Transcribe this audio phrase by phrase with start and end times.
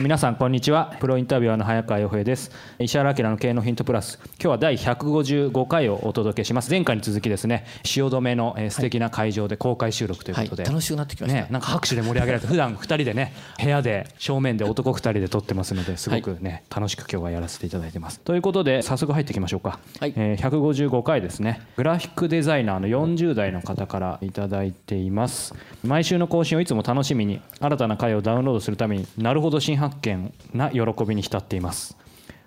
[0.00, 0.94] 皆さんこんにちは。
[1.00, 2.52] プロインタビュアーの早川洋平です。
[2.78, 4.20] 石原明の経営のヒントプラス。
[4.22, 6.70] 今日は第155回をお届けします。
[6.70, 18.20] 前回に続きですね汐留の素敵な会場で公開収録ということで、はい、楽しくなってきました、ね、なんか拍手で盛り上げられて 普段2人でね部屋で正面で男2人で撮ってますのですごくね、楽しく今日はやらせていただいてます。
[18.20, 20.12] ということで早速入っていきましょうか、はい。
[20.16, 21.60] えー、155回ですね。
[21.76, 25.56] グラフィックデザイナーの40代の方からいただいています。
[25.84, 31.96] 毎週の更新をいつも楽しみに新たな回をダウンロードするためになるほど新発発見な喜びに浸っています。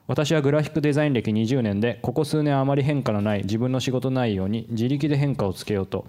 [0.08, 6.06] 私はグラフィックデザイン歴20年でここ数年あまり変化のない自分の仕事内容に自力で変化をつけようと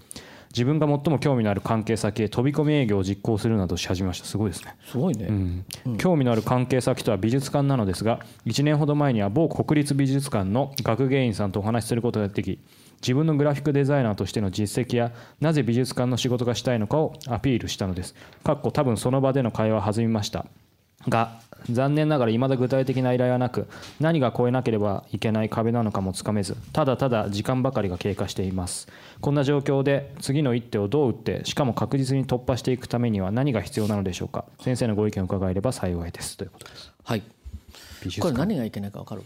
[0.52, 4.26] 自分が最も興味のある関係先へ飛び込み営業を実行するなどし始めました。
[4.26, 4.76] すごいですね。
[4.84, 5.64] すごいね、うん。
[5.86, 12.58] うん、興味のある関係先とは美術館なのですが1年ほど前には某国立美術館の学芸員さんとお話しすることができ
[13.02, 18.14] 自分のグラフィックデザイナーとしての実績やなぜ美術館の仕事がしたいのかをアピールしたのです。
[18.42, 20.46] かっこ多分その場での会話は弾みました
[21.08, 23.68] が残念ながら未だ具体的な依頼はなく
[24.00, 28.88] 何が超えなければいけない壁なのかもつかめずただただ時間ばかりが経過しています。
[29.20, 34.44] こんな状況で次の一手をどう打ってしかも確実に突破していくためには何が必要なのでしょうか。
[34.60, 36.36] 先生のご意見を伺えれば幸いです。
[36.36, 36.92] ということです。
[37.04, 37.22] はい。
[38.20, 39.22] これ何がいけないか分かる？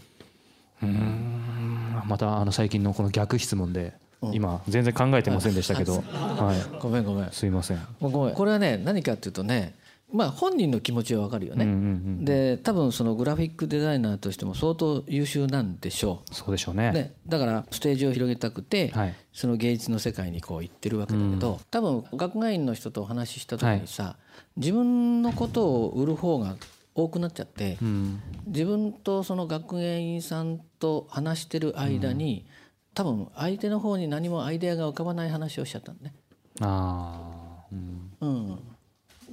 [0.83, 2.01] うん。
[2.05, 3.93] またあの最近のこの逆質問で
[4.33, 7.31] 今全然考えてませんでしたけど、 はい、ごめんごめん。
[7.31, 7.81] すいません。
[7.99, 8.35] ごめん。
[8.35, 9.73] これはね何かっていうとね
[10.13, 11.79] まあ、本人の気持ちは分かるよね、うんうんう
[12.21, 16.33] ん、で多分そのグラフィックデザイナーとしても相当優秀なんでしょう。
[16.33, 16.93] そうでしょうね。
[16.93, 24.17] でだからステージを広げたくて、はい、その芸術の世界にこう行ってるわけだけど、うん、多分学外員の人とお話しした時にさ、は
[24.55, 26.55] い、自分のことを売る方が
[26.95, 32.53] 多くなっちゃって、うん、自分とその学芸員さんと話してる間に、うん、
[32.93, 36.13] 多分相手の方に何もアイデアが浮かばない話をしちゃったんね。
[36.61, 38.59] あうん、うん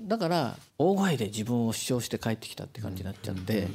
[0.04, 3.69] だから大声で自分を主張して帰ってきたって感じになっちゃって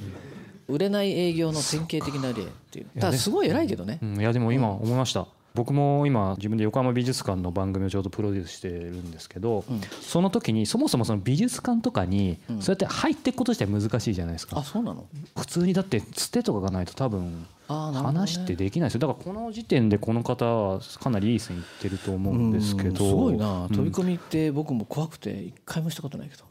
[0.68, 3.00] 売れない営業の典型的な例っていう。
[3.00, 4.00] ただすごい偉いけどね。
[4.02, 15.06] いやでも今思いました、僕も今自分で横浜美術館の番組をちょうどプロデュースしてるんですけど、うん、その時にそもそもその美術館とかにそうやって入っていくこと自体難しいじゃないですか、あそうなの？
[15.36, 19.00] 普通にだってつてとかがないと多分話ってできないですよ。
[19.02, 22.96] だからこの時点でこの方はかなりいい線いってると思うんですけど。
[22.98, 23.68] すごいな。
[23.70, 26.44] 飛び込みって僕も怖くて一回もしたことないけど。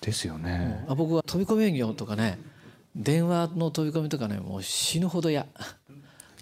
[0.00, 2.38] ですよね、あ僕は飛び込み営業とかね
[2.94, 5.44] 電話の飛び込みとかねもう死ぬほど嫌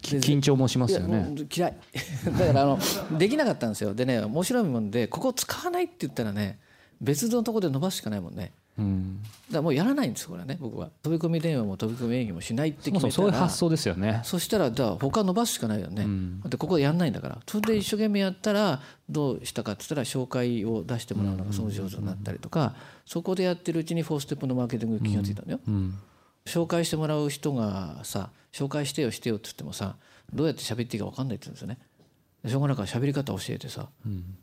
[0.06, 1.34] 緊張もしますよね。
[1.54, 1.76] 嫌い。
[2.38, 2.78] だからあの
[3.18, 3.94] できなかったんですよ。
[3.94, 6.58] でね面白いもんでここ使わないって言ったらね
[7.00, 8.52] 別のとこで伸ばすしかないもんね。
[8.78, 10.90] うん、だからもうやらないんですこれはね僕は。
[11.02, 13.12] 飛び込み電話も飛び込み営業もしないって決めたら。
[13.12, 14.20] そういう発想ですよね。
[14.24, 17.40] そしたらじゃあ他伸ばすしかないよね、うん、でここでやんないんだから。
[17.46, 22.74] それで一生懸命やったらどうしたかって言ったら紹介を出してもらうのがすごい上手になったりとか
[23.06, 25.94] そこでやってるうちに4ステップのマーケティング気が付いたんだよ、うん、
[26.46, 29.96] 紹介してもらう人がさ紹介してよしてよって言ってもさ
[30.32, 31.78] どうやって喋っていいか分かんないって言うんですよね。
[32.46, 34.38] しょうがないから喋り方教えてさ、うん、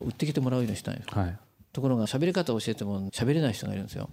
[0.00, 1.38] 売ってきてもらうようにしたんよ、はい、
[1.72, 4.08] ところが喋り方教えても喋れない人がいるんですよ。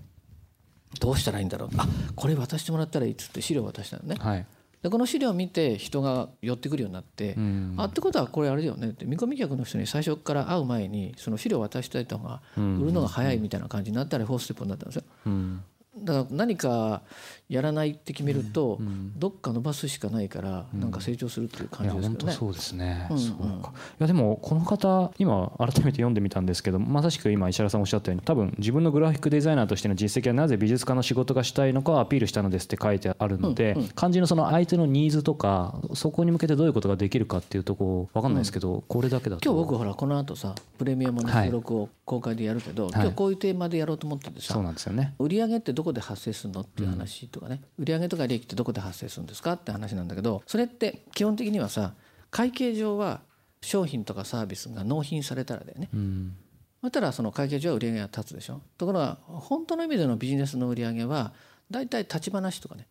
[0.99, 1.69] どうしたらいいんだろう。
[1.77, 4.45] あこれ渡してもらったらいいっつって資料渡したのね、はい、
[4.81, 8.89] でこの資料を見て人が寄ってくるようになって、うん、あってことはこれあれだよね。
[8.89, 15.03] って見込み客の人に最初から会う前にその資料を渡したいとか売るのが早いみたいな感じになったらフォーステップになったんですよ。
[15.27, 15.63] うん
[16.03, 17.01] だから何か
[17.49, 18.79] やらないって決めると、
[19.17, 22.33] どっか伸ばすしかないからなんか成長するっていう感じですよね。
[22.33, 23.07] そうですね。
[23.09, 23.61] うんうん、
[23.99, 39.41] やでもこの方今改めて読んでみたんですけどまさしく今石原さんおっしゃったように多分自分のグラフィックデザイナーとしての実績はなぜ美術家の仕事がしたいのかをアピールしたのですって書いてあるので、肝心のその相手のニーズとかそこに向けてどういうことができるかっていうとこ分かんないですけど、これだけだと。
[39.43, 45.13] 今日僕ほらこの後さプレミアムの収録を公開でやるけど、今日こういうテーマでやろうと思っててさ、そうなんですよね。
[45.19, 51.93] 売上ってどこで発生するのっていう話とかね、売上とか利益ってどこで発生するんですかって話なんだけどそれって基本的にはさ
[52.29, 53.21] 会計上は
[53.61, 55.89] 商品とかサービスが納品されたらだよね。
[55.93, 56.35] うん。
[56.81, 58.61] そしたらその会計上は売り上げが立つでしょ。
[58.77, 61.33] ところが本当の意味でのビジネスの売り上げは
[61.71, 62.87] 大体立ち話とかね。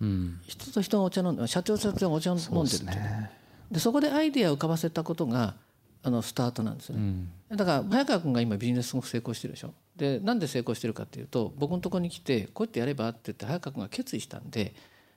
[0.00, 0.40] うん。
[0.46, 3.30] 人と人がお茶飲んで社長社長がお茶飲んでるってね。
[3.70, 5.54] でそこでアイデアを浮かばせたことが
[6.02, 7.02] あのスタートなんですよね、
[7.50, 7.56] うん。
[7.56, 14.74] だから早川君が今ビジネスすごく成功してるでしょでなんで成功してるかっていうと僕のところに来てこうやってやればって言って早川君が決意したんで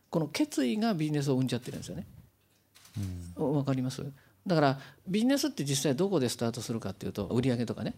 [0.09, 2.05] この決意がビジネスを生んじゃってるんですよね。
[3.35, 4.03] わ、かります？
[4.45, 7.95] だからビジネスって実際どこでスタートするかっていうと売上とかね。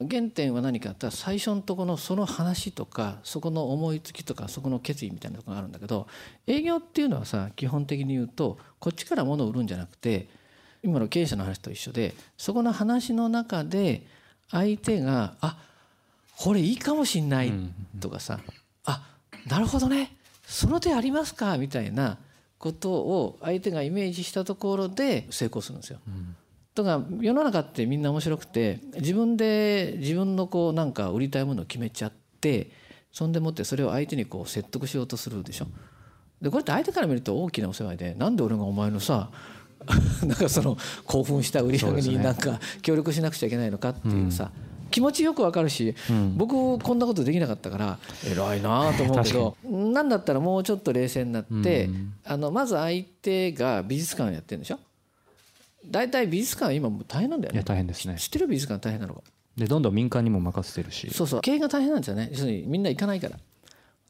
[0.00, 6.06] 原点は何かって言ったら最初のところのその話とかそこの思いつきとかそこの決意みたいなところがあるんだけど
[6.46, 10.28] 営業っていうのはさ基本的に言うとこっちから物を売るんじゃなくて
[10.84, 14.06] 今の経営者の話と一緒でそこの話の中で
[14.52, 15.58] 相手が「あ
[16.38, 17.52] これいいかもしんない」
[18.00, 18.40] とかさ
[18.84, 19.02] 「あ
[19.46, 22.18] なるほどねその手ありますか」みたいな
[22.58, 26.00] ことを相手がイメージしたところで成功するんですよ。
[26.74, 32.70] とか世の中ってみんな面白くて自分で自分のこうなんか売りたいものを決めちゃって
[33.10, 35.66] そんでもってそれを相手にこう説得しようとするでしょ。
[36.40, 39.30] でこれって相手から見ると大きなお世話でなんで俺がお前のさ
[40.22, 44.52] なんかその興奮した売り上げになんか協力しなくちゃいけないのかっていうさ、
[44.90, 45.94] 気持ちよくわかるし、
[46.36, 51.88] 僕こんなことできなかったから偉いなと思うけどなんだったらもうちょっと冷静になって、
[52.24, 54.78] あのまず相手が美術館をやってるんでしょ？
[55.86, 58.16] 大体美術館は今もう大変なんだよいやね大変ですね。
[58.18, 59.22] 知ってる美術館大変なのか
[59.56, 61.10] でどんどん民間にも任せてるし。
[61.12, 61.40] そうそう。
[61.40, 62.28] 経営が大変なんですよね。
[62.30, 63.38] 要するにみんな行かないから。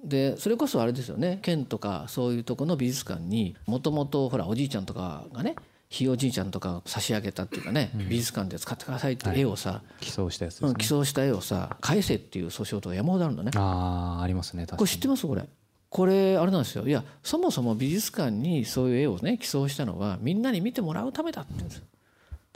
[0.04, 1.40] でそれこそあれですよね。
[1.42, 5.56] 県とかそういうとこの美術館にもともとほらおじいちゃんとかがね
[5.88, 10.68] ひいおじいちゃんとか差し上げたっていうかね、美術館で使ってくださいって絵をさ、寄贈したやつですね。
[10.70, 13.52] うん寄贈した絵をさ返せっていう訴訟とか山ほどあるんだね。
[13.54, 14.78] ああありますね確かに。
[14.78, 15.26] これ知ってます？
[15.26, 15.48] これ。
[15.90, 16.86] これあれなんですよ。
[16.86, 21.82] いやそもそも美術館にそういう絵をね寄贈したのはみんなに見てもらうためだって言うんです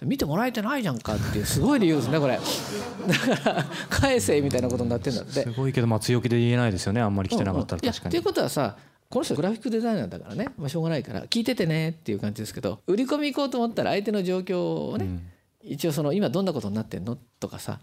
[0.02, 2.37] 見てもらえてないじゃんかっていうすごい理由ですねこれ。
[2.37, 5.44] だから返せみたいなことになってんだって。
[5.44, 7.00] すごいけどまあ強気で言えないですよね。
[7.00, 8.08] あんまり来てなかったら確かに。
[8.08, 8.76] っていうことはさ
[9.12, 11.26] この人グラフィックデザイナーだからね、まあ、しょうがないから。
[11.26, 15.06] 聞いててねっていう感じですけど売り込み行こうと思ったら相手の状況をね、
[15.60, 17.80] 一応その今どんなことになってんのとかさ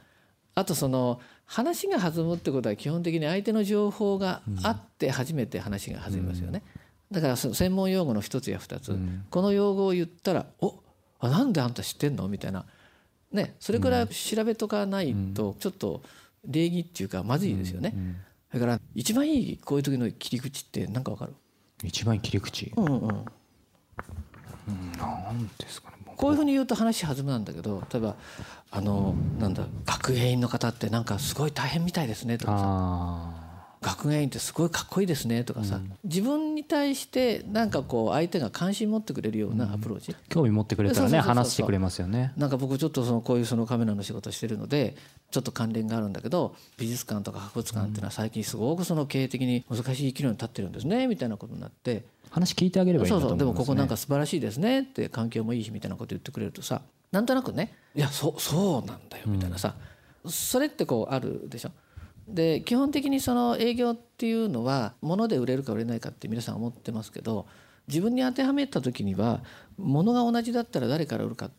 [0.55, 6.63] あとその話が弾むってことは基本的に相手の情報があって初めて話が弾みますよね、
[7.11, 8.97] だからその専門用語の一つや二つ、
[9.29, 10.81] この用語を言ったら「お
[11.19, 12.65] あなんであんた知ってんの?」みたいな。
[13.31, 16.01] ねそれくらい調べとかないとちょっと
[16.47, 17.93] 礼儀っていうかまずいですよね。
[18.53, 21.33] だから一番いいこういう時の切り口って何かわかる、
[21.83, 22.73] 一番いい切り口？
[22.75, 23.09] うんうん、
[24.97, 28.15] なんですかねこういうふうに言うと話弾むなんだけど例えば
[28.71, 32.63] あのなんだ学芸員の方ってなんかすごい大変みたいですねとかさ。
[32.65, 33.45] あ
[33.81, 42.33] 学芸員ってすごいかっこいいですねとかさ、自分に対してなんかこう相手が関心持ってくれるようなアプローチ、ー興味持ってくれたらね話してくれますよね。
[42.35, 44.97] なんか僕ちょっとそのこういうそのカメラの仕事してるので
[45.31, 52.03] ちょっと関連があるんだけど美術館とか博物館っていうのは最近すごくその経営的に難しい岐路に立ってるんですねみたいなことになって。
[52.31, 56.81] 話聞いてあげればいいんそうそうでもここなんか素晴らしいですねって環境もいいしみたいなこと言ってくれるとさ。
[57.11, 57.73] なんとなくね。
[57.95, 59.73] いやそそうなんだよみたいなさ、
[60.27, 61.71] それってこうあるでしょ。
[62.27, 67.47] で基本的にその営業っていうのは物で売れるか売れないかって皆さん思ってますけど
[67.87, 69.41] 自分に当てはめた時には
[69.77, 71.53] 物が同じだったら誰から売るかね、あ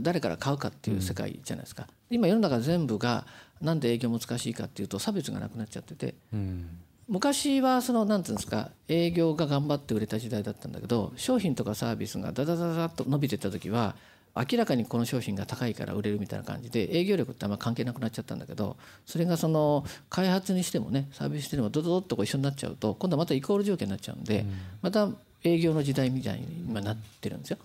[0.00, 3.26] 誰から買うかっていう世界じゃないですか、今世の中全部が
[3.60, 6.14] なんで営業難しいかっていうと差別がなくなっちゃってて。
[6.32, 6.68] うん。
[7.08, 13.96] 昔はそのなんていうんですか営業が頑張って売れた時代だったんだけど商品とかサービスがダダダダッと伸びてった時は
[14.34, 24.46] 明らかにこの商品が高いから売れるみたいな感じで営業力ってあんま関係なくなっちゃったんだけどそれがその開発にしてもねサービスにしてもドドドッとこう一緒になっちゃうと今度はまたイコール条件になっちゃうんで
[24.80, 25.08] また
[25.44, 27.58] 営業の時代みたいに今なってるんですよ。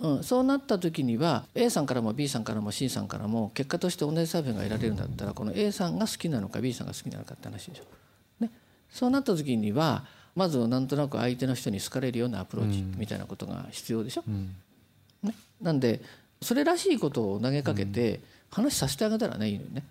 [0.00, 7.84] うん、そうなった時には A さんからも B さんからも C さんからも結果として同じサービスが得られるんだったらこの A さんが好きなのか B さんが好きなのかって話でしょ。
[8.40, 8.50] ね、
[8.90, 10.04] そうなった時には
[10.36, 14.24] まずなんとなく相手の人に好かれるようなアプローチみたいなことが必要でしょ。
[15.22, 16.00] ね、なんで
[16.40, 19.82] それらしいことを投げかけて話させてあげたらねいいのにね。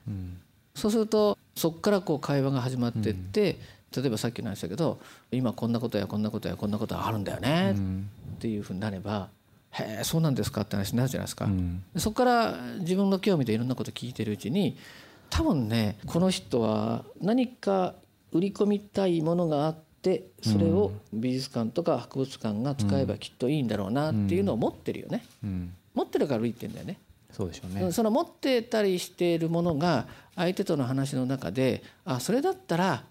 [0.73, 3.57] そうするとそこからこう会話が始まってって、
[3.95, 4.99] 例えばさっきの話だけど
[5.31, 7.75] 今こんなことやこんなことやこんなことがあるんだよね
[8.37, 9.29] っていうふうになれば
[9.71, 10.61] へえそうなんですか？
[10.61, 14.77] って話になるじゃないですか、うん、そこから自分の興味でいろんなこと聞いてるうちに
[15.29, 17.93] 多分ねこの人は何か
[18.31, 26.99] 売り込みたいものがあってそれを美術館とか博物館が使えばきっといいんだろうなっていうのを持ってるよね、うん、持ってるから売りってんだよね。
[27.31, 27.91] そうでしょうね。
[27.91, 33.03] その持ってたりしているものが相手との話の中であそれだったら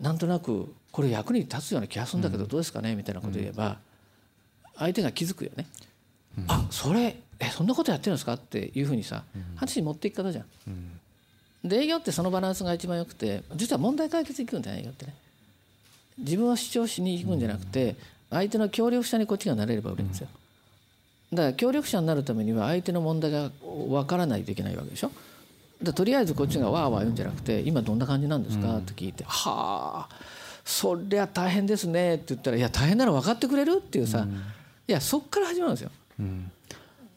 [0.00, 2.96] なんとなくこれ役に立つような気がするんだけどどうですかね？
[2.96, 3.78] みたいなこと言えば
[4.76, 5.66] 相手が気づくよね。
[6.48, 9.24] あそれえそんなことやってるんですかっていうふうにさ
[9.56, 10.46] 話に持っていき方じゃん。
[11.68, 15.14] で営業ってそのバランスが一番よくて実は問題解決いくんだよ営業ってね。
[16.18, 17.96] 自分を主張しに行くんじゃなくて
[18.30, 20.28] 相手の協力者にこっちがなれれば売れるんですよ。
[21.32, 25.10] だから協力者になるためには相手の問題が分からないといけないわけでしょ。
[25.80, 28.78] でとりあえずこっちがわーわー言うんじゃなくて今どんな感じなんですか？
[28.78, 30.08] って聞いて、はあ
[30.64, 34.26] そりゃ大変ですねって言ったらいや大変なの分かってくれるっていうさ、
[34.88, 35.90] いやそこから始まるんですよ。
[36.20, 36.50] うん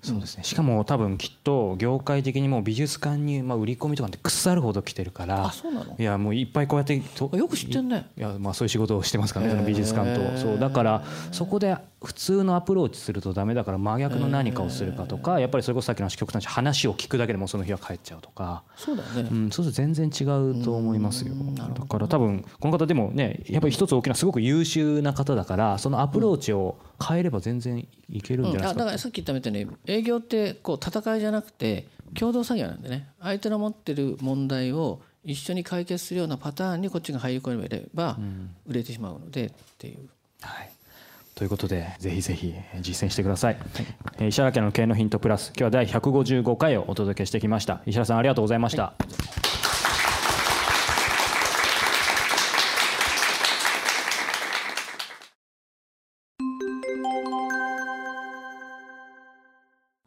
[0.05, 5.95] そうですね、しかも多分きっと業界的にも美術館にまあ売り込みとかって腐るほど来てるからあそうなの？
[5.97, 8.09] いやもういっぱいこうやってよく知ってんね。
[8.17, 10.37] いやまあそういう仕事をしてますからねその美術館と。
[10.37, 18.63] そうだからそこで普通のアプローチするとダメだから真逆の何かをするかとかやっぱりそれこそさっきの極端な話を聞くだけでもその日は帰っちゃうとか。
[18.75, 20.23] そうだね、うん、そうすると全然違
[20.59, 21.33] うと思いますよ。
[21.33, 29.65] だから多分この方でもねやっぱり一つ大きなすごく優秀な方だからそのアプローチを変えれば全然いけるんじゃないですか、うん、だからさっき言ったみたいに
[29.95, 31.87] 営業ってこう戦いじゃなくて
[32.17, 33.07] 共同作業なんでね。
[33.21, 38.17] 相手の持ってる問題を一緒に解決するようなパターンにこっちが入り込めれば
[38.67, 40.09] 売れてしまうのでっていう。
[40.41, 40.69] はい。
[41.33, 43.57] ということでぜひぜひ実践してください、
[44.17, 47.81] はい、石原家の経営のヒントプラス今日は第155回をお届けしてきました。
[47.85, 48.93] 石原さんありがとうございました、は
[49.41, 49.44] い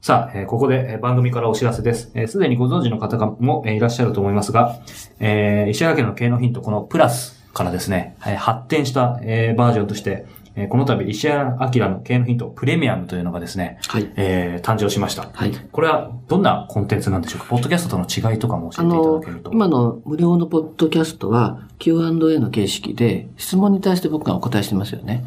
[0.09, 2.05] さあ、えー、ここで、えー、番組からお知らせです。
[2.05, 4.81] す、えー、で、にご存知の方も、えー、いらっしゃると思いますが、
[5.21, 10.25] えー、石原家の経営のヒント、このプラスからですね、えー、発展した、えー、バージョンとして、
[10.57, 15.29] えー、この度、石原明の経営のヒント、プレミアムというのがですね、はい、えー、誕生しました。
[15.31, 15.53] はい。
[15.53, 17.49] これはどんなコンテンツなんでしょうか？
[17.51, 19.51] ポッドキャストとの違いとかも教えていただけると。
[19.53, 25.27] 今の無料のポッドキャストは Q&A の形式で、質問に対して僕がお答えしてますよね。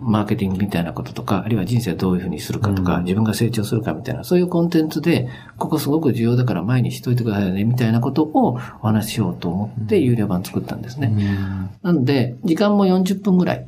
[0.00, 11.12] マーケティングみたいなこととか、あるいは人生をどういうふうにするかとか、うん、自分が成長するかみたいな、そういうコンテンツで、ここすごく重要だから前にしといてくださいね、みたいなことをお話ししようと思って有料版作ったんですね。
[11.12, 13.67] うん、なので、時間も40分ぐらい。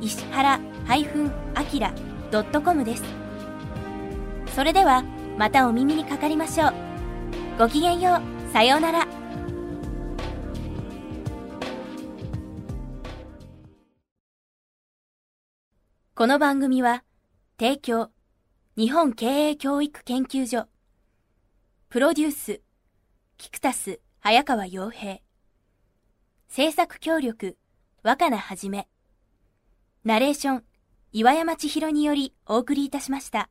[0.00, 3.04] 石原 -akira.com です。
[4.54, 5.04] それでは
[5.38, 6.72] またお耳にかかりましょう。
[7.58, 8.52] ごきげんよう。
[8.52, 9.06] さようなら。
[16.14, 17.04] この番組は、
[17.58, 18.10] 提供、
[18.78, 20.66] 日本経営教育研究所、
[21.90, 22.62] プロデュース、
[23.36, 25.18] キクタス、早川洋平、
[26.48, 27.58] 制作協力、
[28.02, 28.88] 若菜はじめ、
[30.06, 30.62] ナレーション、
[31.10, 33.50] 岩山千尋によりお送りいたしました。